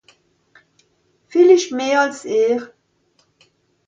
Villicht 1.31 1.69
meh 1.77 1.91
àls 2.01 2.19
ìhr. 2.43 2.61